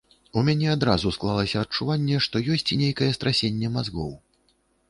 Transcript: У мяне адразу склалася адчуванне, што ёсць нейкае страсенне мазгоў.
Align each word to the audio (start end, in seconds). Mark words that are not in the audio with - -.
У 0.39 0.43
мяне 0.45 0.69
адразу 0.75 1.11
склалася 1.17 1.61
адчуванне, 1.65 2.17
што 2.29 2.43
ёсць 2.57 2.67
нейкае 2.83 3.11
страсенне 3.19 3.73
мазгоў. 3.77 4.13